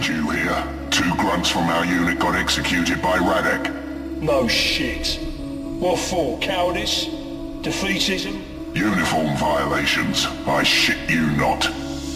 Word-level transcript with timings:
Did 0.00 0.08
you 0.08 0.30
hear? 0.30 0.88
Two 0.90 1.14
grunts 1.16 1.50
from 1.50 1.68
our 1.68 1.84
unit 1.84 2.18
got 2.18 2.34
executed 2.34 3.02
by 3.02 3.18
Radec. 3.18 3.70
No 4.22 4.48
shit. 4.48 5.18
What 5.78 5.98
for? 5.98 6.38
Cowardice? 6.38 7.04
Defeatism? 7.60 8.40
Uniform 8.74 9.36
violations. 9.36 10.24
I 10.46 10.62
shit 10.62 10.96
you 11.10 11.26
not. 11.32 11.64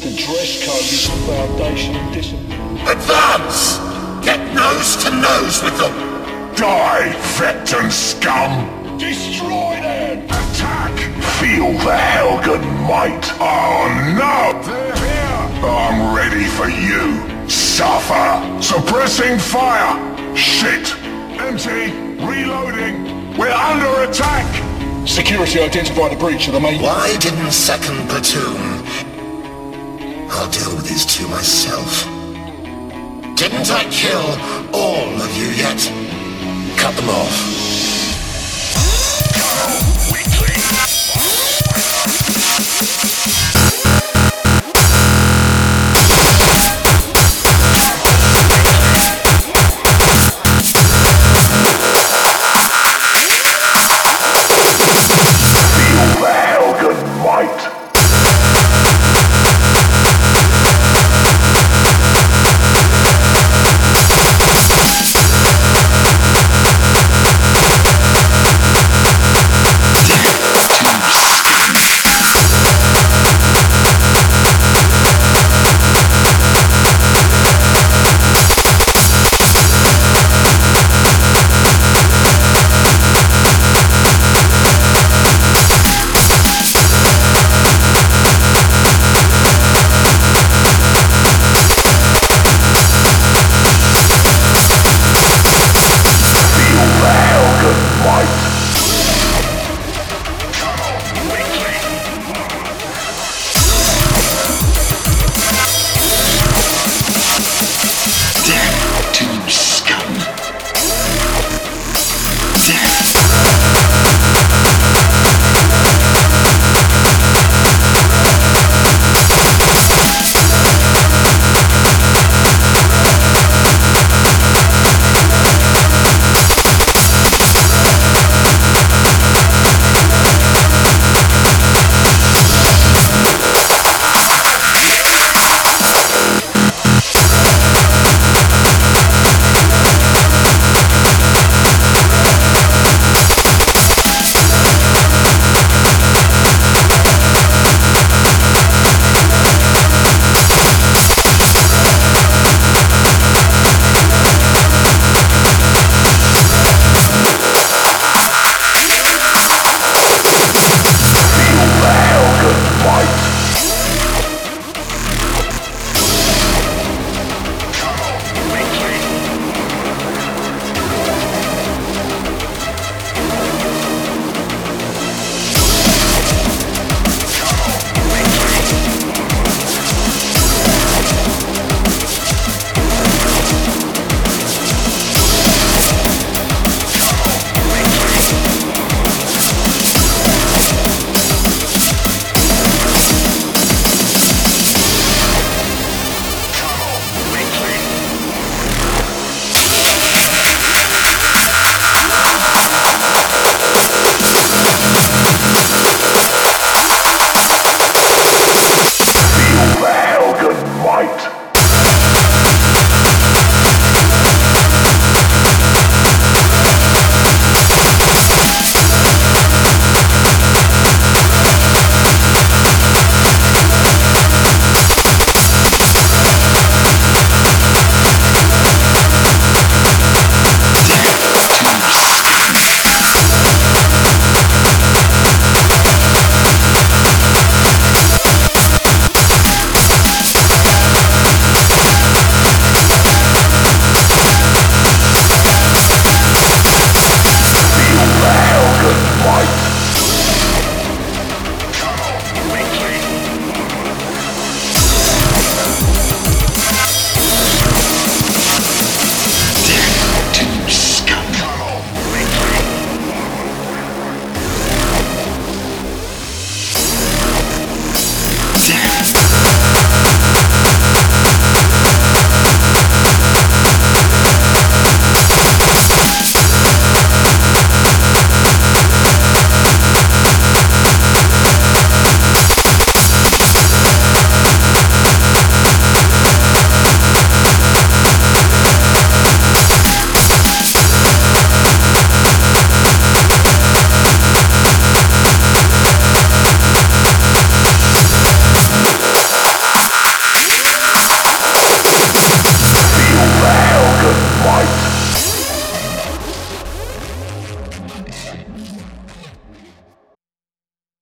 The 0.00 0.16
dress 0.16 0.64
code 0.64 0.80
is 0.80 1.10
the 1.10 1.26
foundation 1.26 1.96
of 1.96 2.14
discipline. 2.14 2.78
Advance! 2.88 3.76
Get 4.24 4.40
nose 4.54 4.96
to 5.04 5.10
nose 5.10 5.62
with 5.62 5.76
them! 5.76 6.54
Die, 6.56 7.12
Vektan 7.36 7.92
scum! 7.92 8.96
Destroy 8.96 9.76
them! 9.82 10.24
Attack! 10.24 10.98
Feel 11.38 11.72
the 11.84 11.98
Helghan 11.98 12.64
might. 12.88 13.30
Oh 13.40 14.14
no! 14.16 14.62
They're 14.62 14.96
here! 14.96 15.66
I'm 15.68 16.16
ready 16.16 16.44
for 16.44 16.70
you. 16.70 17.33
Suffer! 17.74 18.62
Suppressing 18.62 19.36
fire! 19.36 19.96
Shit! 20.36 20.94
Empty! 21.40 21.90
Reloading! 22.24 23.36
We're 23.36 23.50
under 23.50 24.08
attack! 24.08 24.46
Security 25.08 25.58
identified 25.58 26.12
the 26.12 26.16
breach 26.16 26.46
of 26.46 26.52
the 26.52 26.60
main... 26.60 26.80
Why 26.80 27.16
didn't 27.18 27.50
second 27.50 28.08
platoon? 28.08 28.62
I'll 30.30 30.48
deal 30.52 30.76
with 30.76 30.88
these 30.88 31.04
two 31.04 31.26
myself. 31.26 32.04
Didn't 33.34 33.68
I 33.68 33.88
kill 33.90 34.24
all 34.72 35.10
of 35.20 35.36
you 35.36 35.48
yet? 35.48 35.80
Cut 36.78 36.94
them 36.94 37.08
off. 37.08 37.64